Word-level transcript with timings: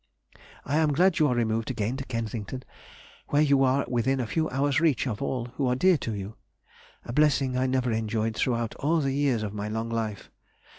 I 0.65 0.77
am 0.77 0.93
glad 0.93 1.19
you 1.19 1.27
are 1.27 1.35
removed 1.35 1.69
again 1.69 1.95
to 1.97 2.03
Kensington, 2.03 2.63
where 3.27 3.43
you 3.43 3.63
are 3.63 3.85
within 3.87 4.19
a 4.19 4.25
few 4.25 4.49
hours' 4.49 4.81
reach 4.81 5.05
of 5.05 5.21
all 5.21 5.45
who 5.57 5.67
are 5.67 5.75
dear 5.75 5.97
to 5.99 6.15
you 6.15 6.37
(a 7.05 7.13
blessing 7.13 7.55
I 7.55 7.67
never 7.67 7.91
enjoyed 7.91 8.35
throughout 8.35 8.73
all 8.79 8.99
the 8.99 9.13
years 9.13 9.43
of 9.43 9.53
my 9.53 9.67
long 9.67 9.91
life). 9.91 10.31